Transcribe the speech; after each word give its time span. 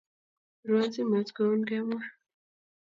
Pirwan 0.59 0.91
simot 0.93 1.27
kaun 1.35 1.61
kemwa 1.69 1.99